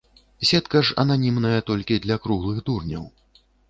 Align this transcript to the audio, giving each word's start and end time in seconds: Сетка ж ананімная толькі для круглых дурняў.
Сетка 0.51 0.81
ж 0.87 0.95
ананімная 1.05 1.61
толькі 1.69 2.01
для 2.09 2.21
круглых 2.27 2.67
дурняў. 2.71 3.11